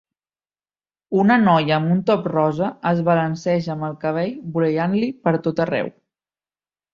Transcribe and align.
una 1.23 1.35
noia 1.41 1.75
amb 1.75 1.91
un 1.95 1.99
top 2.07 2.25
rosa 2.31 2.69
es 2.93 3.03
balanceja 3.11 3.75
amb 3.75 3.87
el 3.91 3.95
cabell 4.07 4.33
voleiant-li 4.57 5.13
per 5.29 5.35
tot 5.49 5.63
arreu 5.69 5.93